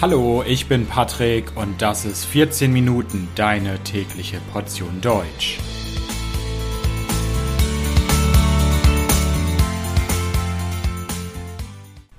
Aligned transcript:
Hallo, 0.00 0.44
ich 0.46 0.68
bin 0.68 0.86
Patrick 0.86 1.56
und 1.56 1.82
das 1.82 2.04
ist 2.04 2.24
14 2.24 2.72
Minuten 2.72 3.26
deine 3.34 3.80
tägliche 3.80 4.38
Portion 4.52 5.00
Deutsch. 5.00 5.58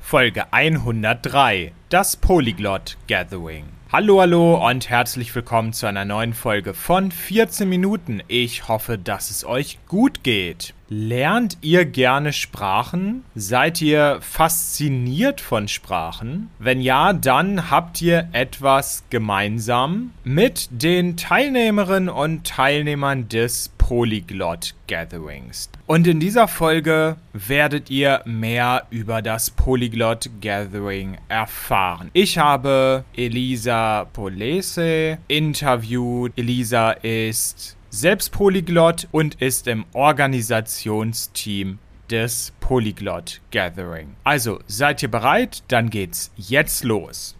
Folge 0.01 0.51
103 0.51 1.71
Das 1.87 2.17
Polyglot 2.17 2.97
Gathering. 3.07 3.78
Hallo, 3.91 4.21
hallo 4.21 4.69
und 4.69 4.87
herzlich 4.87 5.33
willkommen 5.33 5.73
zu 5.73 5.87
einer 5.87 6.05
neuen 6.05 6.35
Folge 6.35 6.75
von 6.75 7.09
14 7.09 7.67
Minuten. 7.67 8.21
Ich 8.27 8.67
hoffe, 8.67 8.99
dass 8.99 9.31
es 9.31 9.43
euch 9.43 9.79
gut 9.87 10.23
geht. 10.23 10.75
Lernt 10.89 11.57
ihr 11.61 11.85
gerne 11.85 12.31
Sprachen? 12.31 13.23
Seid 13.33 13.81
ihr 13.81 14.19
fasziniert 14.21 15.41
von 15.41 15.67
Sprachen? 15.67 16.51
Wenn 16.59 16.81
ja, 16.81 17.13
dann 17.13 17.71
habt 17.71 17.99
ihr 18.03 18.29
etwas 18.31 19.05
gemeinsam 19.09 20.11
mit 20.23 20.67
den 20.69 21.17
Teilnehmerinnen 21.17 22.09
und 22.09 22.45
Teilnehmern 22.45 23.27
des 23.27 23.69
Polyglot 23.89 24.75
Gatherings. 24.85 25.67
Und 25.87 26.05
in 26.05 26.19
dieser 26.19 26.47
Folge 26.47 27.17
werdet 27.33 27.89
ihr 27.89 28.21
mehr 28.23 28.85
über 28.91 29.23
das 29.23 29.49
Polyglot 29.49 30.29
Gathering 30.41 31.17
erfahren. 31.27 32.11
Ich 32.13 32.37
habe 32.37 33.03
Elisa 33.17 34.05
Polese 34.13 35.17
interviewt. 35.27 36.33
Elisa 36.35 36.91
ist 36.91 37.77
selbst 37.89 38.31
Polyglot 38.31 39.07
und 39.11 39.41
ist 39.41 39.65
im 39.65 39.85
Organisationsteam 39.93 41.79
des 42.11 42.53
Polyglot 42.59 43.41
Gathering. 43.49 44.15
Also 44.23 44.59
seid 44.67 45.01
ihr 45.01 45.09
bereit? 45.09 45.63
Dann 45.67 45.89
geht's 45.89 46.31
jetzt 46.37 46.83
los. 46.83 47.38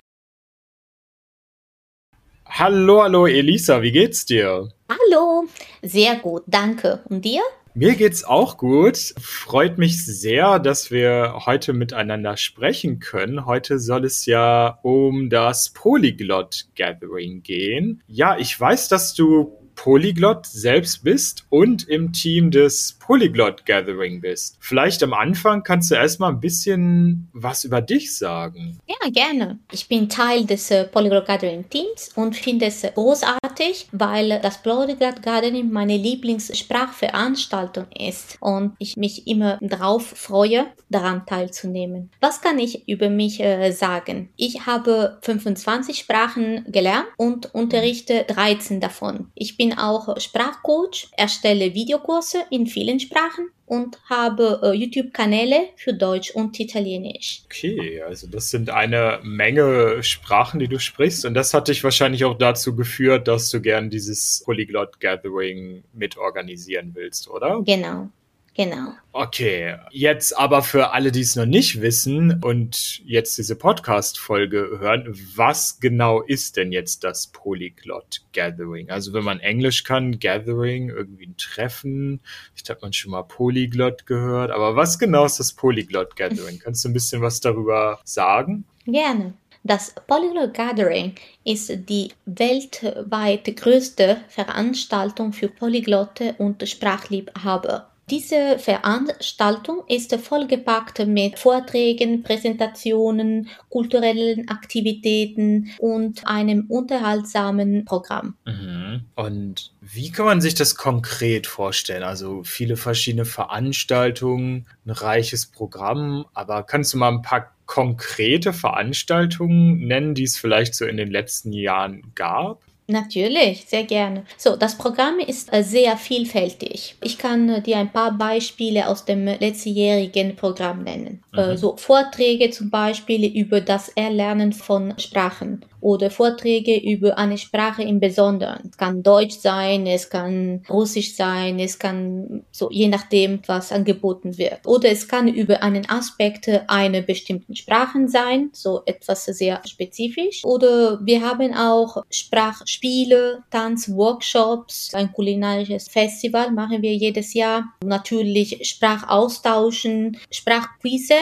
Hallo, 2.52 3.04
hallo 3.04 3.28
Elisa, 3.28 3.82
wie 3.84 3.92
geht's 3.92 4.26
dir? 4.26 4.70
Hallo, 4.90 5.48
sehr 5.84 6.16
gut, 6.16 6.44
danke. 6.48 7.00
Und 7.08 7.24
dir? 7.24 7.42
Mir 7.76 7.96
geht's 7.96 8.24
auch 8.24 8.58
gut. 8.58 9.14
Freut 9.22 9.78
mich 9.78 10.04
sehr, 10.04 10.58
dass 10.58 10.90
wir 10.90 11.44
heute 11.46 11.74
miteinander 11.74 12.36
sprechen 12.36 13.00
können. 13.00 13.46
Heute 13.46 13.78
soll 13.78 14.04
es 14.04 14.26
ja 14.26 14.80
um 14.82 15.30
das 15.30 15.70
Polyglot 15.70 16.66
Gathering 16.76 17.44
gehen. 17.44 18.02
Ja, 18.08 18.36
ich 18.38 18.60
weiß, 18.60 18.90
dass 18.90 19.14
du 19.14 19.59
Polyglot 19.82 20.46
selbst 20.46 21.06
bist 21.06 21.46
und 21.50 21.88
im 21.88 22.12
Team 22.12 22.52
des 22.52 22.98
Polyglot 23.00 23.66
Gathering 23.66 24.20
bist. 24.20 24.58
Vielleicht 24.60 25.02
am 25.04 25.14
Anfang 25.14 25.64
kannst 25.64 25.90
du 25.90 25.96
erstmal 25.96 26.34
ein 26.34 26.42
bisschen 26.42 27.30
was 27.32 27.64
über 27.64 27.80
dich 27.80 28.14
sagen. 28.14 28.78
Ja, 28.86 29.10
gerne. 29.10 29.58
Ich 29.72 29.88
bin 29.88 30.10
Teil 30.10 30.46
des 30.46 30.70
äh, 30.70 30.84
Polyglot 30.84 31.26
Gathering 31.26 31.70
Teams 31.70 32.12
und 32.16 32.36
finde 32.36 32.66
es 32.66 32.82
großartig, 32.82 33.88
weil 33.94 34.42
das 34.44 34.62
Polyglot 34.62 35.22
Gathering 35.22 35.72
meine 35.72 35.96
Lieblingssprachveranstaltung 35.96 37.88
ist 37.98 38.38
und 38.42 38.74
ich 38.80 38.98
mich 38.98 39.28
immer 39.28 39.60
darauf 39.62 40.06
freue, 40.06 40.66
daran 40.90 41.26
teilzunehmen. 41.26 42.12
Was 42.20 42.42
kann 42.42 42.60
ich 42.60 42.86
über 42.90 43.10
mich 43.10 43.40
äh, 43.40 43.72
sagen? 43.72 44.30
Ich 44.36 44.66
habe 44.66 45.20
25 45.22 46.00
Sprachen 46.00 46.66
gelernt 46.68 47.08
und 47.16 47.56
unterrichte 47.56 48.26
13 48.28 48.82
davon. 48.82 49.32
Ich 49.36 49.56
bin 49.56 49.69
auch 49.74 50.20
Sprachcoach, 50.20 51.10
erstelle 51.18 51.74
Videokurse 51.74 52.40
in 52.50 52.68
vielen 52.68 53.00
Sprachen 53.00 53.50
und 53.66 54.00
habe 54.10 54.60
äh, 54.64 54.74
YouTube-Kanäle 54.74 55.70
für 55.76 55.94
Deutsch 55.94 56.32
und 56.32 56.60
Italienisch. 56.60 57.44
Okay, 57.46 58.02
also 58.02 58.28
das 58.28 58.50
sind 58.50 58.70
eine 58.70 59.20
Menge 59.24 60.02
Sprachen, 60.02 60.60
die 60.60 60.68
du 60.68 60.80
sprichst 60.80 61.26
und 61.26 61.34
das 61.36 61.54
hat 61.54 61.68
dich 61.68 61.84
wahrscheinlich 61.84 62.26
auch 62.26 62.38
dazu 62.38 62.76
geführt, 62.76 63.28
dass 63.28 63.52
du 63.52 63.62
gern 63.62 63.90
dieses 63.90 64.42
Polyglot 64.44 65.00
Gathering 65.00 65.84
mitorganisieren 65.94 66.96
willst, 66.96 67.30
oder? 67.30 67.62
Genau. 67.64 68.10
Genau. 68.56 68.94
Okay, 69.12 69.78
jetzt 69.92 70.38
aber 70.38 70.62
für 70.64 70.92
alle, 70.92 71.12
die 71.12 71.22
es 71.22 71.36
noch 71.36 71.46
nicht 71.46 71.82
wissen 71.82 72.42
und 72.44 73.00
jetzt 73.06 73.38
diese 73.38 73.56
Podcast-Folge 73.56 74.78
hören, 74.80 75.18
was 75.36 75.80
genau 75.80 76.22
ist 76.22 76.58
denn 76.58 76.72
jetzt 76.72 77.04
das 77.04 77.28
Polyglot 77.28 78.22
Gathering? 78.34 78.90
Also 78.90 79.14
wenn 79.14 79.24
man 79.24 79.40
Englisch 79.40 79.84
kann, 79.84 80.20
Gathering, 80.20 80.90
irgendwie 80.90 81.28
ein 81.28 81.38
Treffen, 81.38 82.22
ich 82.56 82.70
habe 82.70 82.80
man 82.82 82.94
schon 82.94 83.12
mal 83.12 83.24
Polyglot 83.24 84.06
gehört, 84.06 84.52
aber 84.52 84.76
was 84.76 85.00
genau 85.00 85.26
ist 85.26 85.40
das 85.40 85.54
Polyglot 85.54 86.16
Gathering? 86.16 86.60
Kannst 86.64 86.84
du 86.84 86.90
ein 86.90 86.94
bisschen 86.94 87.22
was 87.22 87.40
darüber 87.40 88.00
sagen? 88.04 88.66
Gerne. 88.86 89.34
Das 89.64 89.94
Polyglot 90.08 90.54
Gathering 90.54 91.16
ist 91.44 91.90
die 91.90 92.12
weltweit 92.26 93.56
größte 93.58 94.22
Veranstaltung 94.30 95.34
für 95.34 95.50
Polyglotte 95.50 96.36
und 96.38 96.68
Sprachliebhaber. 96.68 97.89
Diese 98.10 98.58
Veranstaltung 98.58 99.84
ist 99.88 100.16
vollgepackt 100.16 101.06
mit 101.06 101.38
Vorträgen, 101.38 102.24
Präsentationen, 102.24 103.50
kulturellen 103.70 104.48
Aktivitäten 104.50 105.72
und 105.78 106.26
einem 106.26 106.66
unterhaltsamen 106.70 107.86
Programm. 107.86 108.36
Mhm. 108.46 109.06
Und 109.16 109.74
wie 109.82 110.12
kann 110.12 110.26
man 110.26 110.42
sich 110.42 110.56
das 110.56 110.76
konkret 110.76 111.46
vorstellen? 111.46 112.04
Also 112.04 112.44
viele 112.44 112.78
verschiedene 112.78 113.26
Veranstaltungen, 113.26 114.66
ein 114.86 114.92
reiches 114.92 115.46
Programm, 115.46 116.26
aber 116.34 116.64
kannst 116.64 116.94
du 116.94 116.98
mal 116.98 117.12
ein 117.12 117.22
paar 117.22 117.54
konkrete 117.68 118.54
Veranstaltungen 118.54 119.86
nennen, 119.86 120.16
die 120.16 120.24
es 120.24 120.38
vielleicht 120.38 120.74
so 120.74 120.86
in 120.86 120.98
den 120.98 121.12
letzten 121.12 121.54
Jahren 121.54 122.12
gab? 122.16 122.64
Natürlich, 122.90 123.66
sehr 123.66 123.84
gerne. 123.84 124.24
So, 124.36 124.56
das 124.56 124.76
Programm 124.76 125.20
ist 125.20 125.54
äh, 125.54 125.62
sehr 125.64 125.96
vielfältig. 125.96 126.96
Ich 127.04 127.20
kann 127.20 127.48
äh, 127.48 127.62
dir 127.62 127.78
ein 127.78 127.92
paar 127.92 128.18
Beispiele 128.18 128.88
aus 128.88 129.06
dem 129.06 129.26
letztjährigen 129.26 130.36
Programm 130.36 130.84
nennen. 130.84 131.24
Äh, 131.36 131.52
mhm. 131.52 131.58
So 131.58 131.78
Vorträge 131.78 132.50
zum 132.50 132.72
Beispiel 132.72 133.26
über 133.40 133.62
das 133.62 133.90
Erlernen 133.90 134.54
von 134.54 134.96
Sprachen 134.98 135.64
oder 135.82 136.10
Vorträge 136.10 136.78
über 136.78 137.18
eine 137.18 137.38
Sprache 137.38 137.84
im 137.84 138.00
Besonderen. 138.00 138.70
Es 138.70 138.78
kann 138.78 139.04
Deutsch 139.04 139.38
sein, 139.40 139.88
es 139.88 140.10
kann 140.10 140.64
Russisch 140.70 141.16
sein, 141.16 141.60
es 141.60 141.80
kann 141.80 142.44
so 142.52 142.70
je 142.72 142.88
nachdem, 142.88 143.42
was 143.46 143.72
angeboten 143.72 144.38
wird. 144.38 144.66
Oder 144.66 144.90
es 144.90 145.08
kann 145.08 145.28
über 145.28 145.64
einen 145.64 145.90
Aspekt 145.90 146.50
einer 146.68 147.02
bestimmten 147.02 147.56
Sprache 147.56 148.08
sein, 148.08 148.50
so 148.54 148.82
etwas 148.86 149.26
sehr 149.26 149.62
spezifisch. 149.66 150.44
Oder 150.44 151.00
wir 151.06 151.22
haben 151.22 151.54
auch 151.54 152.04
Sprachspiele, 152.10 153.44
Tanzworkshops, 153.50 154.94
ein 154.94 155.12
kulinarisches 155.12 155.88
Festival 155.88 156.52
machen 156.52 156.82
wir 156.82 156.94
jedes 156.94 157.34
Jahr. 157.34 157.74
Natürlich 157.84 158.60
Sprachaustauschen, 158.68 160.18
Sprachquizze 160.32 161.16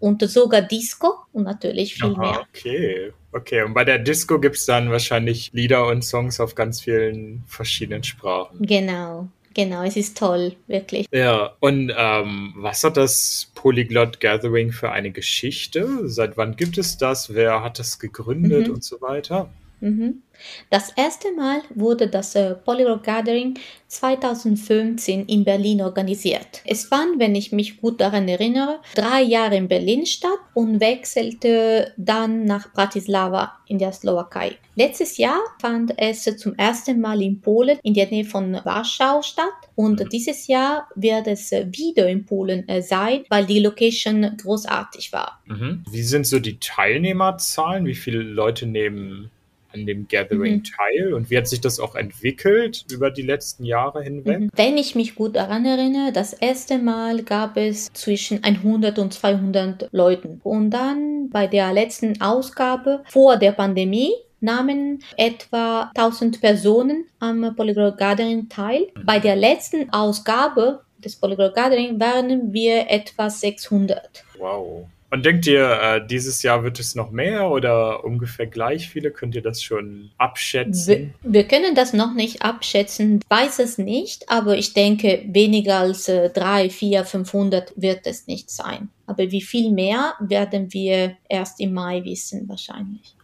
und 0.00 0.22
sogar 0.28 0.62
Disco 0.62 1.14
und 1.32 1.44
natürlich 1.44 1.94
viel 1.94 2.12
Aha, 2.12 2.20
mehr. 2.20 2.46
Okay. 2.50 3.12
Okay, 3.34 3.62
und 3.62 3.74
bei 3.74 3.84
der 3.84 3.98
Disco 3.98 4.38
gibt 4.38 4.54
es 4.54 4.64
dann 4.64 4.92
wahrscheinlich 4.92 5.50
Lieder 5.52 5.88
und 5.88 6.04
Songs 6.04 6.38
auf 6.38 6.54
ganz 6.54 6.80
vielen 6.80 7.42
verschiedenen 7.48 8.04
Sprachen. 8.04 8.64
Genau, 8.64 9.26
genau, 9.54 9.82
es 9.82 9.96
ist 9.96 10.16
toll, 10.16 10.54
wirklich. 10.68 11.08
Ja, 11.10 11.50
und 11.58 11.92
ähm, 11.96 12.52
was 12.56 12.84
hat 12.84 12.96
das 12.96 13.50
Polyglot 13.56 14.20
Gathering 14.20 14.70
für 14.70 14.92
eine 14.92 15.10
Geschichte? 15.10 16.08
Seit 16.08 16.36
wann 16.36 16.54
gibt 16.54 16.78
es 16.78 16.96
das? 16.96 17.34
Wer 17.34 17.64
hat 17.64 17.80
das 17.80 17.98
gegründet 17.98 18.68
mhm. 18.68 18.74
und 18.74 18.84
so 18.84 19.00
weiter? 19.00 19.50
Mhm. 19.84 20.22
Das 20.70 20.90
erste 20.96 21.30
Mal 21.32 21.60
wurde 21.74 22.08
das 22.08 22.34
äh, 22.34 22.54
Polyglot 22.54 23.04
Gathering 23.04 23.58
2015 23.88 25.26
in 25.26 25.44
Berlin 25.44 25.82
organisiert. 25.82 26.62
Es 26.64 26.86
fand, 26.86 27.20
wenn 27.20 27.34
ich 27.34 27.52
mich 27.52 27.80
gut 27.80 28.00
daran 28.00 28.26
erinnere, 28.26 28.80
drei 28.94 29.22
Jahre 29.22 29.56
in 29.56 29.68
Berlin 29.68 30.06
statt 30.06 30.38
und 30.54 30.80
wechselte 30.80 31.92
dann 31.96 32.44
nach 32.44 32.72
Bratislava 32.72 33.52
in 33.66 33.78
der 33.78 33.92
Slowakei. 33.92 34.56
Letztes 34.74 35.18
Jahr 35.18 35.40
fand 35.60 35.94
es 35.98 36.24
zum 36.38 36.54
ersten 36.56 37.00
Mal 37.00 37.22
in 37.22 37.40
Polen 37.40 37.78
in 37.82 37.94
der 37.94 38.08
Nähe 38.08 38.24
von 38.24 38.58
Warschau 38.64 39.22
statt 39.22 39.52
und 39.76 40.00
mhm. 40.00 40.08
dieses 40.08 40.48
Jahr 40.48 40.88
wird 40.96 41.28
es 41.28 41.52
wieder 41.52 42.08
in 42.08 42.24
Polen 42.24 42.68
äh, 42.68 42.82
sein, 42.82 43.24
weil 43.28 43.46
die 43.46 43.60
Location 43.60 44.36
großartig 44.42 45.12
war. 45.12 45.40
Mhm. 45.46 45.84
Wie 45.90 46.02
sind 46.02 46.26
so 46.26 46.40
die 46.40 46.58
Teilnehmerzahlen? 46.58 47.86
Wie 47.86 47.94
viele 47.94 48.22
Leute 48.22 48.66
nehmen 48.66 49.30
an 49.74 49.86
dem 49.86 50.08
Gathering 50.08 50.56
mhm. 50.56 50.64
teil 50.64 51.14
und 51.14 51.30
wie 51.30 51.36
hat 51.36 51.48
sich 51.48 51.60
das 51.60 51.80
auch 51.80 51.94
entwickelt 51.94 52.84
über 52.90 53.10
die 53.10 53.22
letzten 53.22 53.64
Jahre 53.64 54.02
hinweg? 54.02 54.40
Mhm. 54.40 54.50
Wenn 54.54 54.76
ich 54.78 54.94
mich 54.94 55.14
gut 55.14 55.36
daran 55.36 55.64
erinnere, 55.64 56.12
das 56.12 56.32
erste 56.32 56.78
Mal 56.78 57.22
gab 57.22 57.56
es 57.56 57.92
zwischen 57.92 58.42
100 58.42 58.98
und 58.98 59.12
200 59.12 59.88
Leuten 59.92 60.40
und 60.42 60.70
dann 60.70 61.30
bei 61.30 61.46
der 61.46 61.72
letzten 61.72 62.20
Ausgabe 62.20 63.02
vor 63.08 63.36
der 63.36 63.52
Pandemie 63.52 64.12
nahmen 64.40 65.02
etwa 65.16 65.90
1000 65.94 66.40
Personen 66.40 67.06
am 67.18 67.54
Polyglot 67.56 67.98
Gathering 67.98 68.48
teil. 68.48 68.86
Mhm. 68.94 69.06
Bei 69.06 69.18
der 69.18 69.36
letzten 69.36 69.90
Ausgabe 69.90 70.80
des 70.98 71.16
Polyglot 71.16 71.54
Gathering 71.54 71.98
waren 71.98 72.52
wir 72.52 72.90
etwa 72.90 73.28
600. 73.28 74.24
Wow. 74.38 74.86
Und 75.14 75.24
denkt 75.24 75.46
ihr, 75.46 75.70
äh, 75.80 76.04
dieses 76.04 76.42
Jahr 76.42 76.64
wird 76.64 76.80
es 76.80 76.96
noch 76.96 77.12
mehr 77.12 77.48
oder 77.48 78.02
ungefähr 78.02 78.48
gleich 78.48 78.88
viele? 78.88 79.12
Könnt 79.12 79.36
ihr 79.36 79.42
das 79.42 79.62
schon 79.62 80.10
abschätzen? 80.18 81.14
Wir, 81.22 81.32
wir 81.32 81.44
können 81.44 81.76
das 81.76 81.92
noch 81.92 82.14
nicht 82.14 82.42
abschätzen, 82.42 83.20
weiß 83.28 83.60
es 83.60 83.78
nicht, 83.78 84.28
aber 84.28 84.58
ich 84.58 84.74
denke, 84.74 85.22
weniger 85.28 85.78
als 85.78 86.08
äh, 86.08 86.30
drei, 86.30 86.68
vier, 86.68 87.04
500 87.04 87.74
wird 87.76 88.08
es 88.08 88.26
nicht 88.26 88.50
sein. 88.50 88.88
Aber 89.06 89.30
wie 89.30 89.42
viel 89.42 89.70
mehr 89.70 90.14
werden 90.18 90.72
wir 90.72 91.16
erst 91.28 91.60
im 91.60 91.74
Mai 91.74 92.02
wissen 92.02 92.48
wahrscheinlich. 92.48 93.14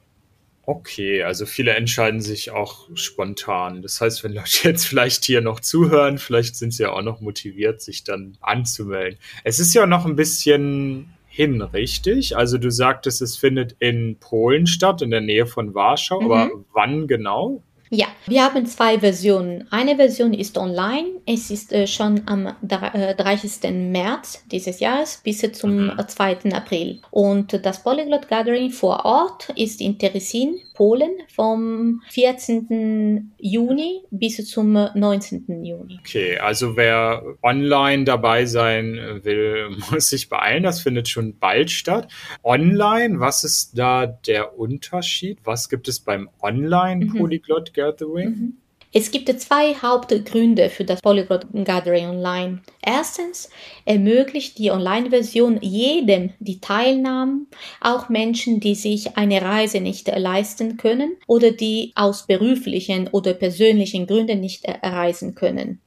Okay, 0.67 1.25
also 1.25 1.45
viele 1.45 1.73
entscheiden 1.73 2.21
sich 2.21 2.53
auch 2.53 2.87
spontan. 2.95 3.83
Das 3.83 4.01
heißt, 4.01 4.23
wenn 4.23 4.35
Leute 4.35 4.61
jetzt 4.69 4.87
vielleicht 4.87 5.25
hier 5.25 5.41
noch 5.41 5.59
zuhören, 5.59 6.19
vielleicht 6.19 6.55
sind 6.55 6.73
sie 6.73 6.85
ja 6.85 6.93
auch 6.93 7.03
noch 7.03 7.21
motiviert, 7.21 7.83
sich 7.83 8.05
dann 8.05 8.39
anzumelden. 8.41 9.19
Es 9.43 9.59
ist 9.59 9.75
ja 9.75 9.87
noch 9.87 10.07
ein 10.07 10.15
bisschen 10.15 11.13
hin, 11.31 11.63
richtig? 11.63 12.37
Also 12.37 12.59
du 12.59 12.71
sagtest, 12.71 13.23
es 13.23 13.37
findet 13.37 13.77
in 13.79 14.17
Polen 14.19 14.67
statt, 14.67 15.01
in 15.01 15.11
der 15.11 15.21
Nähe 15.21 15.47
von 15.47 15.75
Warschau, 15.75 16.21
mhm. 16.21 16.31
aber 16.31 16.51
wann 16.75 17.07
genau? 17.07 17.63
Ja, 17.93 18.07
wir 18.27 18.45
haben 18.45 18.67
zwei 18.67 19.01
Versionen. 19.01 19.67
Eine 19.73 19.97
Version 19.97 20.33
ist 20.33 20.57
online. 20.57 21.09
Es 21.27 21.51
ist 21.51 21.73
äh, 21.73 21.89
schon 21.89 22.23
am 22.27 22.49
30. 22.63 23.65
Äh, 23.65 23.73
März 23.73 24.45
dieses 24.51 24.79
Jahres 24.79 25.21
bis 25.25 25.41
zum 25.53 25.87
mhm. 25.87 25.93
2. 26.07 26.53
April. 26.53 27.01
Und 27.11 27.65
das 27.67 27.83
Polyglot 27.83 28.29
Gathering 28.29 28.71
vor 28.71 29.05
Ort 29.05 29.49
ist 29.57 29.81
in 29.81 29.99
Teresin, 29.99 30.61
Polen, 30.81 31.11
vom 31.29 32.01
14. 32.09 33.33
Juni 33.37 34.01
bis 34.11 34.43
zum 34.49 34.73
19. 34.73 35.63
Juni. 35.63 35.99
Okay, 36.01 36.39
also 36.39 36.75
wer 36.75 37.23
online 37.43 38.05
dabei 38.05 38.47
sein 38.47 39.21
will, 39.23 39.77
muss 39.91 40.09
sich 40.09 40.31
beeilen. 40.31 40.63
Das 40.63 40.81
findet 40.81 41.07
schon 41.11 41.39
bald 41.39 41.71
statt. 41.71 42.11
Online, 42.43 43.21
was 43.21 43.45
ist 43.45 43.77
da 43.79 44.07
der 44.07 44.59
Unterschied? 44.59 45.41
Was 45.45 45.69
gibt 45.69 45.87
es 45.87 46.01
beim 46.01 46.31
Online-Polyglot 46.41 47.75
Gathering? 47.75 47.91
Gathering? 47.91 48.31
Mhm. 48.31 48.60
Es 48.93 49.13
gibt 49.13 49.29
zwei 49.41 49.75
Hauptgründe 49.75 50.69
für 50.69 50.85
das 50.85 51.01
Polyglot 51.01 51.47
Gathering 51.65 52.07
Online. 52.07 52.61
Erstens 52.83 53.49
ermöglicht 53.85 54.59
die 54.59 54.73
Online-Version 54.73 55.59
jedem 55.61 56.33
die 56.41 56.61
Teilnahme, 56.61 57.47
auch 57.81 58.09
Menschen, 58.09 58.59
die 58.59 58.75
sich 58.75 59.17
eine 59.17 59.43
Reise 59.43 59.81
nicht 59.81 60.09
leisten 60.09 60.77
können 60.77 61.17
oder 61.29 61.53
die 61.53 61.93
aus 61.95 62.27
beruflichen 62.27 63.07
oder 63.09 63.33
persönlichen 63.33 64.09
Gründen 64.09 64.41
nicht 64.41 64.65
reisen 64.67 65.37
können. 65.37 65.81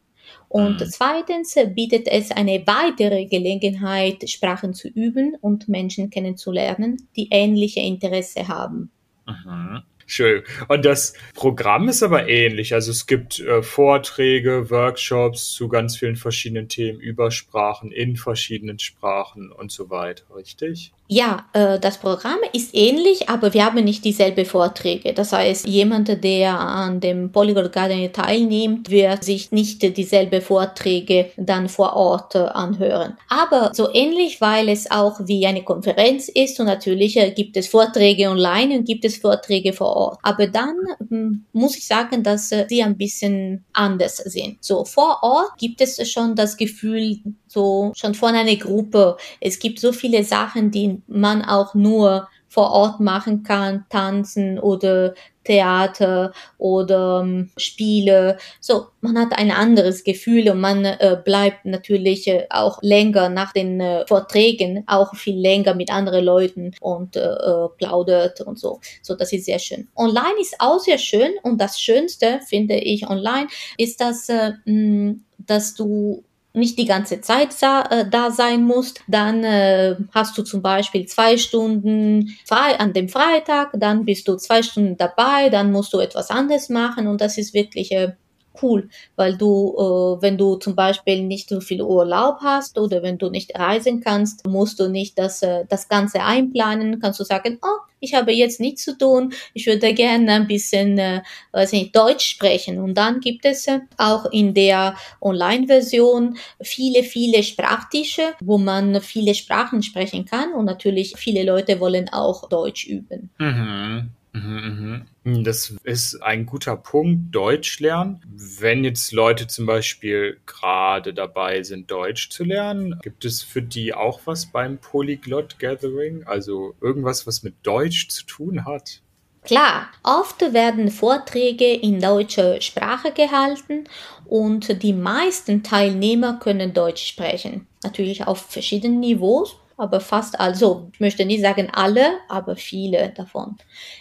Und 0.47 0.79
mhm. 0.79 0.85
zweitens 0.89 1.55
bietet 1.75 2.07
es 2.07 2.31
eine 2.31 2.65
weitere 2.67 3.25
Gelegenheit, 3.25 4.29
Sprachen 4.29 4.73
zu 4.73 4.88
üben 4.88 5.35
und 5.41 5.67
Menschen 5.67 6.09
kennenzulernen, 6.09 7.09
die 7.17 7.27
ähnliche 7.31 7.81
Interesse 7.81 8.47
haben. 8.47 8.91
Mhm. 9.27 9.81
Schön. 10.05 10.44
Und 10.67 10.85
das 10.85 11.13
Programm 11.33 11.89
ist 11.89 12.03
aber 12.03 12.27
ähnlich. 12.27 12.73
Also 12.73 12.91
es 12.91 13.05
gibt 13.05 13.39
äh, 13.39 13.63
Vorträge, 13.63 14.69
Workshops 14.69 15.51
zu 15.51 15.67
ganz 15.67 15.97
vielen 15.97 16.15
verschiedenen 16.15 16.67
Themen, 16.67 17.00
Übersprachen 17.00 17.91
in 17.91 18.17
verschiedenen 18.17 18.79
Sprachen 18.79 19.51
und 19.51 19.71
so 19.71 19.89
weiter, 19.89 20.23
richtig? 20.35 20.91
Ja, 21.15 21.45
äh, 21.54 21.80
das 21.80 22.00
Programm 22.00 22.39
ist 22.54 22.74
ähnlich, 22.74 23.30
aber 23.30 23.54
wir 23.54 23.65
haben 23.65 23.83
nicht 23.83 24.04
dieselbe 24.04 24.45
Vorträge. 24.45 25.13
Das 25.13 25.31
heißt, 25.31 25.68
jemand, 25.68 26.24
der 26.24 26.60
an 26.60 27.01
dem 27.01 27.31
Polyglot 27.31 27.71
Garden 27.71 28.12
teilnimmt, 28.12 28.89
wird 28.89 29.24
sich 29.24 29.51
nicht 29.51 29.95
dieselbe 29.95 30.42
Vorträge 30.42 31.30
dann 31.38 31.69
vor 31.69 31.95
Ort 31.95 32.33
äh, 32.33 32.39
anhören. 32.39 33.15
Aber 33.30 33.75
so 33.75 33.94
ähnlich, 33.94 34.42
weil 34.42 34.69
es 34.69 34.89
auch 34.89 35.19
wie 35.27 35.45
eine 35.45 35.63
Konferenz 35.63 36.30
ist 36.30 36.60
und 36.60 36.65
natürlich 36.65 37.15
äh, 37.18 37.30
gibt 37.30 37.57
es 37.57 37.68
Vorträge 37.68 38.30
online 38.30 38.80
und 38.80 38.86
gibt 38.86 39.06
es 39.06 39.18
Vorträge 39.18 39.71
vor 39.71 39.95
Ort. 39.95 40.19
Aber 40.24 40.48
dann 40.48 40.75
hm, 41.10 41.45
muss 41.54 41.77
ich 41.77 41.86
sagen, 41.86 42.24
dass 42.24 42.50
sie 42.50 42.81
ein 42.81 42.98
bisschen 42.98 43.63
anders 43.71 44.18
sind. 44.18 44.63
So 44.63 44.83
vor 44.83 45.19
Ort 45.21 45.60
gibt 45.60 45.80
es 45.80 46.10
schon 46.10 46.33
das 46.33 46.57
Gefühl, 46.57 47.19
so 47.53 47.91
schon 47.95 48.15
von 48.15 48.35
einer 48.35 48.55
Gruppe. 48.55 49.17
Es 49.39 49.59
gibt 49.59 49.79
so 49.79 49.91
viele 49.91 50.23
Sachen, 50.23 50.71
die 50.71 51.01
man 51.07 51.44
auch 51.44 51.73
nur 51.75 52.27
vor 52.53 52.69
Ort 52.71 53.00
machen 53.00 53.41
kann, 53.41 53.85
tanzen 53.89 54.59
oder 54.59 55.15
Theater 55.44 56.31
oder 56.59 57.21
um, 57.21 57.50
Spiele. 57.57 58.38
So, 58.59 58.88
man 59.01 59.17
hat 59.17 59.38
ein 59.38 59.50
anderes 59.50 60.03
Gefühl 60.03 60.50
und 60.50 60.61
man 60.61 60.85
äh, 60.85 61.17
bleibt 61.25 61.65
natürlich 61.65 62.27
äh, 62.27 62.45
auch 62.51 62.77
länger 62.83 63.29
nach 63.29 63.53
den 63.53 63.81
äh, 63.81 64.05
Vorträgen, 64.07 64.83
auch 64.85 65.15
viel 65.15 65.39
länger 65.39 65.73
mit 65.73 65.91
anderen 65.91 66.23
Leuten 66.23 66.75
und 66.79 67.15
äh, 67.15 67.21
äh, 67.21 67.69
plaudert 67.77 68.41
und 68.41 68.59
so. 68.59 68.79
So, 69.01 69.15
das 69.15 69.33
ist 69.33 69.45
sehr 69.45 69.59
schön. 69.59 69.88
Online 69.95 70.39
ist 70.39 70.55
auch 70.59 70.79
sehr 70.79 71.00
schön 71.00 71.31
und 71.41 71.59
das 71.59 71.81
Schönste 71.81 72.39
finde 72.47 72.75
ich 72.75 73.09
online 73.09 73.47
ist, 73.79 74.00
dass, 74.00 74.29
äh, 74.29 74.51
mh, 74.65 75.15
dass 75.39 75.73
du 75.73 76.23
nicht 76.53 76.77
die 76.77 76.85
ganze 76.85 77.19
Zeit 77.21 77.50
äh, 77.61 78.05
da 78.09 78.31
sein 78.31 78.63
musst, 78.63 79.01
dann 79.07 79.44
äh, 79.44 79.95
hast 80.11 80.38
du 80.38 80.44
zum 80.44 80.61
Beispiel 80.61 81.05
zwei 81.07 81.38
Stunden 81.38 82.38
frei 82.45 82.79
an 82.79 82.94
dem 82.94 83.09
Freitag, 83.09 83.71
dann 83.73 84.05
bist 84.05 84.27
du 84.27 84.35
zwei 84.35 84.61
Stunden 84.61 84.95
dabei, 84.95 85.50
dann 85.50 85.71
musst 85.71 85.94
du 85.94 86.00
etwas 86.00 86.29
anderes 86.29 86.69
machen 86.69 87.07
und 87.07 87.21
das 87.21 87.38
ist 87.39 87.53
wirklich 87.55 87.91
äh, 87.91 88.13
cool, 88.61 88.89
weil 89.15 89.38
du, 89.38 89.73
äh, 89.77 90.21
wenn 90.21 90.38
du 90.38 90.55
zum 90.55 90.75
Beispiel 90.75 91.23
nicht 91.23 91.50
so 91.50 91.59
viel 91.59 91.81
Urlaub 91.81 92.38
hast 92.41 92.77
oder 92.77 93.01
wenn 93.03 93.17
du 93.17 93.29
nicht 93.29 93.57
reisen 93.57 94.01
kannst, 94.01 94.45
musst 94.47 94.79
du 94.79 94.89
nicht 94.89 95.17
das, 95.17 95.41
äh, 95.41 95.65
das 95.69 95.88
Ganze 95.88 96.21
einplanen, 96.21 97.00
kannst 97.00 97.19
du 97.19 97.23
sagen, 97.23 97.59
oh, 97.61 97.79
ich 98.03 98.13
habe 98.13 98.33
jetzt 98.33 98.59
nichts 98.59 98.83
zu 98.83 98.97
tun, 98.97 99.33
ich 99.53 99.65
würde 99.65 99.94
gerne 99.94 100.33
ein 100.33 100.47
bisschen, 100.47 100.97
äh, 100.97 101.21
weiß 101.53 101.71
nicht, 101.71 101.95
Deutsch 101.95 102.25
sprechen. 102.25 102.79
Und 102.79 102.95
dann 102.95 103.21
gibt 103.21 103.45
es 103.45 103.65
äh, 103.67 103.79
auch 103.97 104.25
in 104.31 104.53
der 104.53 104.95
Online-Version 105.21 106.38
viele, 106.61 107.03
viele 107.03 107.44
Sprachtische, 107.44 108.33
wo 108.41 108.57
man 108.57 109.01
viele 109.01 109.33
Sprachen 109.33 109.81
sprechen 109.81 110.25
kann 110.25 110.53
und 110.53 110.65
natürlich 110.65 111.13
viele 111.15 111.44
Leute 111.44 111.79
wollen 111.79 112.09
auch 112.09 112.50
Deutsch 112.50 112.85
üben. 112.88 113.29
Mhm. 113.38 114.09
Mhm, 114.33 115.06
mhm. 115.24 115.44
Das 115.44 115.75
ist 115.83 116.21
ein 116.21 116.45
guter 116.45 116.75
Punkt, 116.75 117.33
Deutsch 117.33 117.80
lernen. 117.80 118.21
Wenn 118.59 118.83
jetzt 118.83 119.12
Leute 119.12 119.47
zum 119.47 119.68
Beispiel 119.68 120.39
gerade 120.45 121.13
dabei 121.13 121.62
sind, 121.62 121.89
Deutsch 121.89 122.30
zu 122.30 122.44
lernen, 122.44 123.00
gibt 123.03 123.25
es 123.25 123.44
für 123.44 123.62
die 123.62 123.94
auch 123.94 124.21
was 124.25 124.47
beim 124.47 124.80
Polyglot 124.80 125.59
Gathering? 125.59 126.24
Also 126.25 126.74
irgendwas, 126.81 127.27
was 127.27 127.43
mit 127.43 127.55
Deutsch 127.63 128.10
zu 128.10 128.25
tun 128.25 128.65
hat? 128.65 129.01
Klar, 129.43 129.89
oft 130.03 130.41
werden 130.53 130.89
Vorträge 130.89 131.74
in 131.74 132.00
deutscher 132.00 132.62
Sprache 132.62 133.12
gehalten 133.12 133.84
und 134.25 134.81
die 134.81 134.93
meisten 134.93 135.63
Teilnehmer 135.63 136.39
können 136.39 136.74
Deutsch 136.74 137.05
sprechen. 137.05 137.67
Natürlich 137.84 138.25
auf 138.25 138.39
verschiedenen 138.39 139.01
Niveaus, 139.01 139.58
aber 139.77 140.00
fast 140.00 140.39
also, 140.39 140.89
ich 140.94 141.00
möchte 141.00 141.25
nicht 141.25 141.42
sagen 141.42 141.70
alle, 141.72 142.20
aber 142.30 142.56
viele 142.56 143.10
davon. 143.10 143.58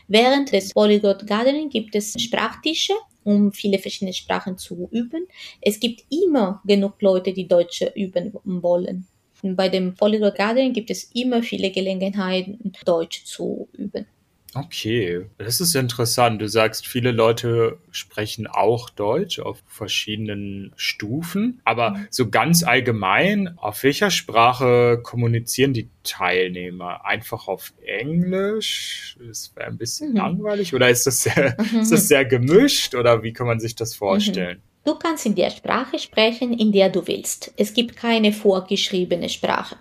Während 0.09 0.53
des 0.53 0.73
Polyglot 0.73 1.27
Gardening 1.27 1.69
gibt 1.71 1.95
es 1.95 2.15
Sprachtische, 2.21 2.95
um 3.25 3.53
viele 3.53 3.79
verschiedene 3.79 4.13
Sprachen 4.13 4.59
zu 4.59 4.89
üben. 4.91 5.27
Es 5.61 5.81
gibt 5.81 6.05
immer 6.11 6.61
genug 6.65 7.01
Leute, 7.01 7.33
die 7.33 7.49
Deutsch 7.49 7.83
üben 7.95 8.33
wollen. 8.45 9.07
bei 9.43 9.69
dem 9.69 9.95
Polyglot 9.95 10.37
Gardening 10.37 10.73
gibt 10.73 10.91
es 10.91 11.11
immer 11.15 11.43
viele 11.43 11.71
Gelegenheiten, 11.71 12.73
Deutsch 12.85 13.25
zu 13.25 13.69
üben. 13.73 14.07
Okay, 14.55 15.27
das 15.39 15.61
ist 15.61 15.75
interessant. 15.75 16.43
Du 16.43 16.47
sagst, 16.47 16.87
viele 16.87 17.11
Leute 17.11 17.79
sprechen 17.91 18.47
auch 18.47 18.91
Deutsch 18.91 19.39
auf 19.39 19.63
verschiedenen 19.67 20.73
Stufen, 20.77 21.63
aber 21.65 21.91
mhm. 21.91 22.07
so 22.11 22.29
ganz 22.29 22.63
allgemein, 22.63 23.57
auf 23.57 23.83
welcher 23.83 24.11
Sprache 24.11 25.01
kommunizieren 25.03 25.73
die 25.73 25.89
Teilnehmer? 26.05 27.07
Einfach 27.07 27.49
auf 27.49 27.73
Englisch? 27.83 29.17
Das 29.27 29.53
wäre 29.57 29.69
ein 29.69 29.79
bisschen 29.79 30.11
mhm. 30.11 30.17
langweilig 30.17 30.75
oder 30.75 30.91
ist 30.91 31.07
das 31.07 31.23
sehr, 31.23 31.57
mhm. 31.59 31.81
ist 31.81 31.93
das 31.93 32.09
sehr 32.09 32.27
gemischt 32.27 32.95
oder 32.95 33.23
wie 33.23 33.33
kann 33.33 33.47
man 33.47 33.59
sich 33.59 33.75
das 33.75 33.95
vorstellen? 33.95 34.59
Mhm. 34.59 34.72
Du 34.85 34.97
kannst 34.97 35.27
in 35.27 35.37
der 35.37 35.51
Sprache 35.51 35.97
sprechen, 36.01 36.53
in 36.53 36.73
der 36.73 36.89
du 36.89 37.07
willst. 37.07 37.53
Es 37.57 37.73
gibt 37.73 37.95
keine 37.95 38.33
vorgeschriebene 38.33 39.29
Sprache. 39.29 39.77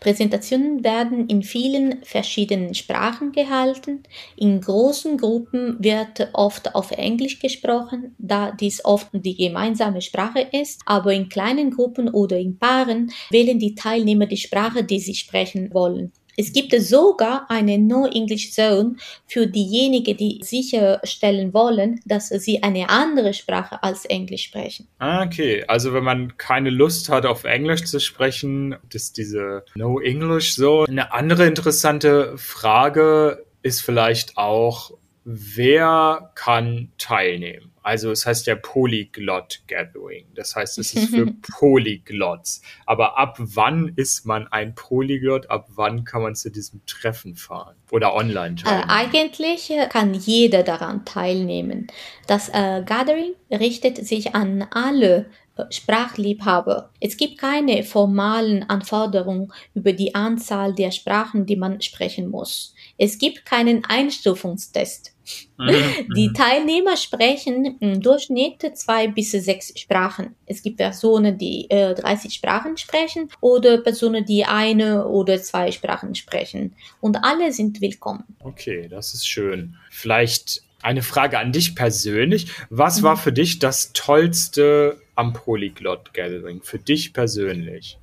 Präsentationen 0.00 0.82
werden 0.82 1.28
in 1.28 1.42
vielen 1.42 2.02
verschiedenen 2.04 2.74
Sprachen 2.74 3.32
gehalten. 3.32 4.04
In 4.34 4.62
großen 4.62 5.18
Gruppen 5.18 5.76
wird 5.78 6.30
oft 6.32 6.74
auf 6.74 6.90
Englisch 6.92 7.38
gesprochen, 7.38 8.14
da 8.16 8.50
dies 8.50 8.82
oft 8.82 9.08
die 9.12 9.36
gemeinsame 9.36 10.00
Sprache 10.00 10.46
ist. 10.52 10.80
Aber 10.86 11.12
in 11.12 11.28
kleinen 11.28 11.70
Gruppen 11.70 12.08
oder 12.08 12.38
in 12.38 12.58
Paaren 12.58 13.12
wählen 13.28 13.58
die 13.58 13.74
Teilnehmer 13.74 14.24
die 14.24 14.38
Sprache, 14.38 14.84
die 14.84 15.00
sie 15.00 15.14
sprechen 15.14 15.74
wollen. 15.74 16.12
Es 16.36 16.52
gibt 16.52 16.78
sogar 16.80 17.46
eine 17.48 17.78
No 17.78 18.06
English 18.06 18.52
Zone 18.52 18.96
für 19.26 19.46
diejenigen, 19.46 20.16
die 20.16 20.40
sicherstellen 20.42 21.54
wollen, 21.54 22.00
dass 22.04 22.28
sie 22.28 22.62
eine 22.62 22.90
andere 22.90 23.32
Sprache 23.32 23.82
als 23.82 24.04
Englisch 24.04 24.44
sprechen. 24.44 24.86
Ah, 24.98 25.24
okay. 25.24 25.64
Also 25.66 25.94
wenn 25.94 26.04
man 26.04 26.36
keine 26.36 26.70
Lust 26.70 27.08
hat, 27.08 27.24
auf 27.24 27.44
Englisch 27.44 27.84
zu 27.84 28.00
sprechen, 28.00 28.76
ist 28.92 29.16
diese 29.16 29.64
No 29.74 29.98
English 30.00 30.54
Zone. 30.56 30.88
Eine 30.88 31.12
andere 31.12 31.46
interessante 31.46 32.36
Frage 32.36 33.44
ist 33.62 33.80
vielleicht 33.80 34.36
auch, 34.36 34.92
wer 35.26 36.30
kann 36.36 36.92
teilnehmen? 36.98 37.72
Also 37.82 38.12
es 38.12 38.24
heißt 38.26 38.46
ja 38.46 38.54
Polyglot 38.54 39.62
Gathering. 39.66 40.26
Das 40.34 40.54
heißt, 40.54 40.78
es 40.78 40.94
ist 40.94 41.10
für 41.10 41.26
Polyglots. 41.58 42.62
Aber 42.84 43.18
ab 43.18 43.36
wann 43.38 43.92
ist 43.96 44.24
man 44.24 44.46
ein 44.48 44.74
Polyglot? 44.74 45.50
Ab 45.50 45.68
wann 45.74 46.04
kann 46.04 46.22
man 46.22 46.36
zu 46.36 46.50
diesem 46.50 46.84
Treffen 46.86 47.34
fahren? 47.34 47.74
Oder 47.90 48.14
online 48.14 48.54
teilnehmen? 48.54 48.88
Äh, 48.88 48.92
eigentlich 48.92 49.70
äh, 49.70 49.88
kann 49.88 50.14
jeder 50.14 50.62
daran 50.62 51.04
teilnehmen. 51.04 51.88
Das 52.28 52.48
äh, 52.48 52.82
Gathering 52.86 53.34
richtet 53.50 54.04
sich 54.06 54.34
an 54.34 54.66
alle 54.70 55.26
äh, 55.56 55.64
Sprachliebhaber. 55.70 56.90
Es 57.00 57.16
gibt 57.16 57.38
keine 57.38 57.82
formalen 57.82 58.68
Anforderungen 58.68 59.52
über 59.74 59.92
die 59.92 60.14
Anzahl 60.14 60.72
der 60.72 60.92
Sprachen, 60.92 61.46
die 61.46 61.56
man 61.56 61.80
sprechen 61.80 62.28
muss. 62.28 62.74
Es 62.96 63.18
gibt 63.18 63.44
keinen 63.44 63.84
Einstufungstest. 63.84 65.15
Die 65.58 66.28
mhm. 66.28 66.34
Teilnehmer 66.34 66.96
sprechen 66.96 67.78
im 67.80 68.00
Durchschnitt 68.00 68.76
zwei 68.76 69.08
bis 69.08 69.32
sechs 69.32 69.72
Sprachen. 69.78 70.34
Es 70.46 70.62
gibt 70.62 70.76
Personen, 70.76 71.38
die 71.38 71.70
äh, 71.70 71.94
30 71.94 72.32
Sprachen 72.32 72.76
sprechen 72.76 73.28
oder 73.40 73.78
Personen, 73.78 74.24
die 74.24 74.44
eine 74.44 75.06
oder 75.06 75.40
zwei 75.42 75.72
Sprachen 75.72 76.14
sprechen. 76.14 76.74
Und 77.00 77.16
alle 77.24 77.52
sind 77.52 77.80
willkommen. 77.80 78.24
Okay, 78.40 78.88
das 78.88 79.14
ist 79.14 79.26
schön. 79.26 79.76
Vielleicht 79.90 80.62
eine 80.82 81.02
Frage 81.02 81.38
an 81.38 81.52
dich 81.52 81.74
persönlich. 81.74 82.52
Was 82.70 83.00
mhm. 83.00 83.04
war 83.04 83.16
für 83.16 83.32
dich 83.32 83.58
das 83.58 83.92
Tollste 83.92 85.00
am 85.14 85.32
Polyglot 85.32 86.14
Gathering? 86.14 86.62
Für 86.62 86.78
dich 86.78 87.12
persönlich 87.12 87.98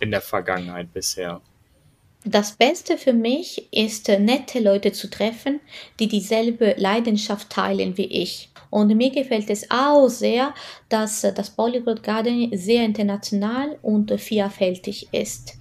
in 0.00 0.10
der 0.10 0.20
Vergangenheit 0.20 0.92
bisher? 0.92 1.40
Das 2.28 2.56
Beste 2.56 2.98
für 2.98 3.12
mich 3.12 3.72
ist, 3.72 4.08
nette 4.08 4.58
Leute 4.58 4.90
zu 4.90 5.08
treffen, 5.08 5.60
die 6.00 6.08
dieselbe 6.08 6.74
Leidenschaft 6.76 7.50
teilen 7.50 7.96
wie 7.96 8.06
ich. 8.06 8.50
Und 8.68 8.88
mir 8.96 9.10
gefällt 9.10 9.48
es 9.48 9.70
auch 9.70 10.08
sehr, 10.08 10.52
dass 10.88 11.20
das 11.20 11.50
Polyglot 11.50 12.02
Garden 12.02 12.50
sehr 12.58 12.84
international 12.84 13.78
und 13.80 14.20
vielfältig 14.20 15.06
ist. 15.12 15.54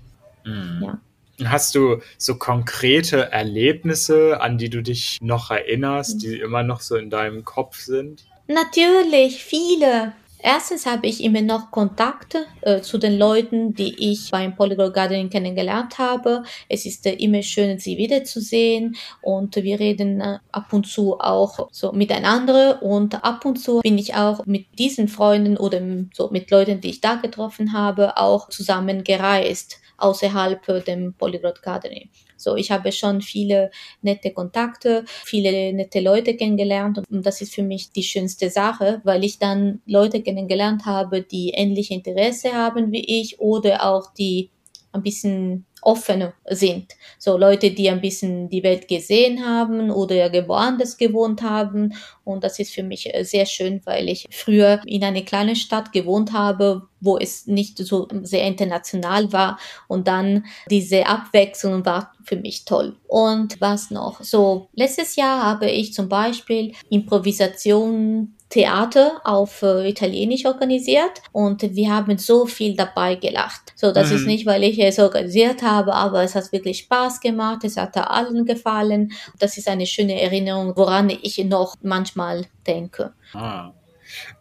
Mhm. 0.44 0.82
Ja. 0.84 1.50
Hast 1.52 1.76
du 1.76 2.02
so 2.18 2.36
konkrete 2.36 3.32
Erlebnisse, 3.32 4.42
an 4.42 4.58
die 4.58 4.72
du 4.72 4.82
dich 4.82 5.20
noch 5.22 5.52
erinnerst, 5.52 6.24
die 6.24 6.40
immer 6.40 6.64
noch 6.64 6.82
so 6.82 6.96
in 6.96 7.12
deinem 7.12 7.46
Kopf 7.46 7.80
sind? 7.80 8.26
Natürlich, 8.48 9.44
viele. 9.44 10.14
Erstens 10.40 10.86
habe 10.86 11.08
ich 11.08 11.24
immer 11.24 11.42
noch 11.42 11.72
Kontakte 11.72 12.46
äh, 12.62 12.82
zu 12.82 12.98
den 12.98 13.18
Leuten, 13.18 13.74
die 13.74 14.12
ich 14.12 14.30
beim 14.32 14.56
Polyglot 14.56 14.94
Gardening 14.94 15.30
kennengelernt 15.30 15.98
habe. 15.98 16.44
Es 16.70 16.86
ist 16.86 17.06
äh, 17.06 17.14
immer 17.14 17.42
schön, 17.42 17.80
sie 17.80 17.98
wiederzusehen 17.98 18.96
und 19.22 19.56
wir 19.56 19.80
reden 19.80 20.22
äh, 20.22 20.40
ab 20.52 20.72
und 20.72 20.88
zu 20.88 21.20
auch 21.20 21.70
so 21.72 21.92
miteinander 21.94 22.84
und 22.84 23.24
ab 23.24 23.46
und 23.46 23.58
zu 23.58 23.80
bin 23.80 23.98
ich 23.98 24.14
auch 24.14 24.46
mit 24.46 24.68
diesen 24.78 25.08
Freunden 25.08 25.58
oder 25.58 25.82
so 26.14 26.30
mit 26.30 26.52
Leuten, 26.52 26.82
die 26.82 26.90
ich 26.90 27.02
da 27.02 27.16
getroffen 27.16 27.74
habe, 27.74 28.18
auch 28.18 28.50
zusammen 28.50 29.04
gereist 29.04 29.80
außerhalb 29.98 30.86
dem 30.86 31.14
Polyglot 31.14 31.60
Academy. 31.60 32.10
So, 32.38 32.56
ich 32.56 32.72
habe 32.72 32.92
schon 32.92 33.22
viele 33.22 33.72
nette 34.02 34.32
Kontakte, 34.32 35.06
viele 35.08 35.74
nette 35.74 36.00
Leute 36.00 36.36
kennengelernt 36.36 37.02
und 37.10 37.26
das 37.26 37.42
ist 37.42 37.54
für 37.54 37.64
mich 37.64 37.92
die 37.92 38.04
schönste 38.04 38.50
Sache, 38.50 39.02
weil 39.04 39.24
ich 39.24 39.40
dann 39.40 39.82
Leute 39.86 40.22
kennengelernt 40.22 40.86
habe, 40.86 41.22
die 41.22 41.50
ähnliche 41.50 41.94
Interesse 41.94 42.54
haben 42.54 42.92
wie 42.92 43.22
ich 43.22 43.40
oder 43.40 43.86
auch 43.86 44.14
die 44.14 44.50
ein 44.92 45.04
bisschen 45.04 45.66
offener 45.86 46.34
sind. 46.50 46.94
So 47.20 47.38
Leute, 47.38 47.72
die 47.72 47.90
ein 47.90 48.02
bisschen 48.02 48.50
die 48.50 48.64
Welt 48.64 48.88
gesehen 48.88 49.46
haben 49.46 49.92
oder 49.92 50.32
woanders 50.48 50.98
gewohnt 50.98 51.44
haben. 51.44 51.94
Und 52.24 52.44
das 52.44 52.60
ist 52.60 52.74
für 52.74 52.84
mich 52.84 53.14
äh, 53.14 53.24
sehr 53.24 53.46
schön, 53.46 53.82
weil 53.86 54.10
ich 54.10 54.26
früher 54.32 54.82
in 54.86 55.04
einer 55.04 55.22
kleinen 55.22 55.56
Stadt 55.56 55.94
gewohnt 55.94 56.34
habe, 56.34 56.88
wo 57.00 57.18
es 57.18 57.46
nicht 57.46 57.78
so 57.78 58.08
sehr 58.24 58.44
international 58.44 59.32
war. 59.32 59.60
Und 59.88 60.08
dann 60.08 60.46
diese 60.70 61.06
Abwechslung 61.06 61.86
war 61.86 62.14
für 62.24 62.36
mich 62.36 62.66
toll. 62.66 62.96
Und 63.08 63.62
was 63.62 63.92
noch? 63.92 64.24
So, 64.24 64.70
letztes 64.74 65.16
Jahr 65.16 65.44
habe 65.44 65.70
ich 65.70 65.94
zum 65.94 66.10
Beispiel 66.10 66.74
Improvisation 66.90 68.36
Theater 68.56 69.20
auf 69.26 69.64
äh, 69.64 69.90
Italienisch 69.90 70.46
organisiert 70.46 71.22
und 71.34 71.62
wir 71.76 71.92
haben 71.92 72.18
so 72.18 72.46
viel 72.46 72.74
dabei 72.74 73.16
gelacht. 73.16 73.74
So, 73.76 73.92
das 73.92 74.12
mhm. 74.12 74.16
ist 74.16 74.28
nicht, 74.28 74.46
weil 74.46 74.64
ich 74.64 74.80
es 74.80 74.98
organisiert 74.98 75.62
habe, 75.62 75.94
aber 75.94 76.24
es 76.24 76.36
hat 76.36 76.54
wirklich 76.54 76.80
Spaß 76.80 77.20
gemacht, 77.20 77.66
es 77.66 77.76
hat 77.76 77.98
allen 77.98 78.46
gefallen. 78.46 79.12
Das 79.40 79.58
ist 79.58 79.68
eine 79.68 79.86
schöne 79.86 80.22
Erinnerung, 80.22 80.72
woran 80.78 81.10
ich 81.10 81.38
noch 81.44 81.76
manchmal 81.82 82.46
denke. 82.66 83.12
Ah. 83.34 83.74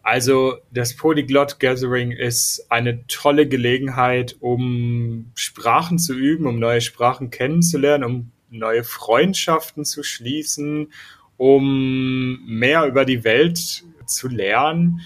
Also 0.04 0.58
das 0.70 0.94
Polyglot 0.94 1.58
Gathering 1.58 2.12
ist 2.12 2.66
eine 2.68 3.04
tolle 3.08 3.48
Gelegenheit, 3.48 4.36
um 4.38 5.32
Sprachen 5.34 5.98
zu 5.98 6.14
üben, 6.14 6.46
um 6.46 6.60
neue 6.60 6.80
Sprachen 6.80 7.30
kennenzulernen, 7.30 8.04
um 8.04 8.30
neue 8.48 8.84
Freundschaften 8.84 9.84
zu 9.84 10.04
schließen, 10.04 10.92
um 11.36 12.44
mehr 12.46 12.86
über 12.86 13.04
die 13.04 13.24
Welt 13.24 13.84
zu 14.06 14.28
lernen. 14.28 15.00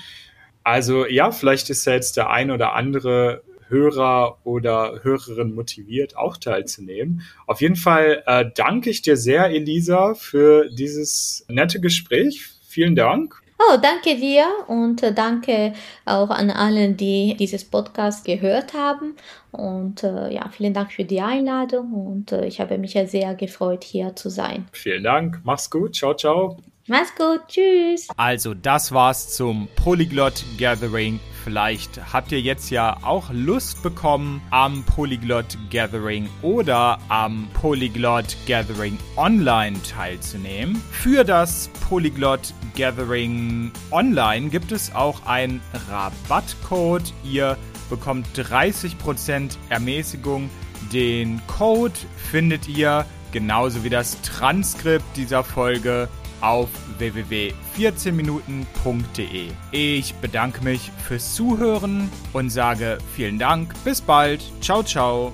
Also 0.63 1.07
ja, 1.07 1.31
vielleicht 1.31 1.71
ist 1.71 1.87
ja 1.87 1.95
jetzt 1.95 2.17
der 2.17 2.31
ein 2.31 2.51
oder 2.51 2.75
andere 2.75 3.43
Hörer 3.69 4.39
oder 4.45 5.01
Hörerin 5.03 5.55
motiviert, 5.55 6.17
auch 6.17 6.37
teilzunehmen. 6.37 7.23
Auf 7.47 7.61
jeden 7.61 7.77
Fall 7.77 8.23
äh, 8.27 8.47
danke 8.55 8.91
ich 8.91 9.03
dir 9.03 9.17
sehr, 9.17 9.47
Elisa, 9.51 10.15
für 10.15 10.69
dieses 10.71 11.45
nette 11.49 11.81
Gespräch. 11.81 12.47
Vielen 12.67 12.97
Dank. 12.97 13.43
Oh, 13.61 13.77
danke 13.83 14.17
dir 14.17 14.47
und 14.69 15.03
äh, 15.03 15.13
danke 15.13 15.73
auch 16.05 16.31
an 16.31 16.51
allen, 16.51 16.97
die 16.97 17.37
dieses 17.39 17.65
Podcast 17.65 18.25
gehört 18.25 18.73
haben. 18.73 19.17
Und 19.51 20.05
äh, 20.05 20.33
ja, 20.33 20.49
vielen 20.51 20.75
Dank 20.75 20.93
für 20.93 21.05
die 21.05 21.21
Einladung 21.21 21.93
und 21.93 22.33
äh, 22.33 22.47
ich 22.47 22.61
habe 22.61 22.79
mich 22.79 22.95
ja 22.95 23.07
sehr 23.07 23.35
gefreut, 23.35 23.83
hier 23.83 24.15
zu 24.15 24.31
sein. 24.31 24.69
Vielen 24.73 25.03
Dank. 25.03 25.41
Mach's 25.43 25.69
gut. 25.71 25.97
Ciao, 25.97 26.15
ciao. 26.15 26.57
Mach's 26.87 27.15
gut, 27.17 27.43
tschüss. 27.49 28.09
Also, 28.17 28.55
das 28.55 28.93
war's 28.93 29.35
zum 29.35 29.69
Polyglot 29.77 30.45
Gathering. 30.57 31.21
Vielleicht 31.49 32.13
habt 32.13 32.31
ihr 32.31 32.43
jetzt 32.43 32.69
ja 32.69 32.99
auch 33.01 33.31
Lust 33.33 33.83
bekommen, 33.83 34.43
am 34.51 34.85
Polyglot 34.85 35.57
Gathering 35.71 36.29
oder 36.43 36.99
am 37.09 37.49
Polyglot 37.55 38.37
Gathering 38.47 38.99
Online 39.17 39.75
teilzunehmen. 39.83 40.77
Für 40.91 41.25
das 41.25 41.71
Polyglot 41.89 42.53
Gathering 42.77 43.73
Online 43.91 44.51
gibt 44.51 44.73
es 44.73 44.95
auch 44.95 45.25
einen 45.25 45.63
Rabattcode. 45.89 47.15
Ihr 47.25 47.57
bekommt 47.89 48.27
30% 48.37 49.57
Ermäßigung. 49.71 50.51
Den 50.93 51.41
Code 51.47 51.95
findet 52.31 52.69
ihr 52.69 53.07
genauso 53.33 53.85
wie 53.85 53.91
das 53.91 54.21
Transkript 54.21 55.17
dieser 55.17 55.43
Folge 55.43 56.11
auf 56.41 56.69
www.14minuten.de. 56.99 59.51
Ich 59.71 60.15
bedanke 60.17 60.65
mich 60.65 60.91
fürs 61.07 61.35
Zuhören 61.35 62.11
und 62.33 62.51
sage 62.51 62.99
vielen 63.15 63.39
Dank. 63.39 63.73
Bis 63.85 64.01
bald. 64.01 64.43
Ciao, 64.61 64.83
ciao. 64.83 65.33